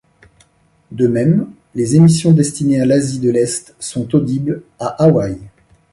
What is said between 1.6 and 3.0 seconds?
les émissions destinées à